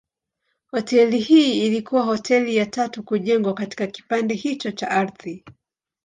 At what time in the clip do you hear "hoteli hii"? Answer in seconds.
0.67-1.65